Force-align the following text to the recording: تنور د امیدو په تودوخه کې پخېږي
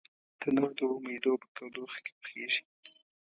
تنور 0.39 0.71
د 0.77 0.79
امیدو 0.95 1.33
په 1.41 1.47
تودوخه 1.55 1.99
کې 2.05 2.13
پخېږي 2.19 2.63